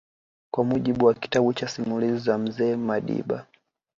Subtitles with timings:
[0.53, 3.47] Kwa mujibu wa kitabu cha Simulizi za Mzee Madiba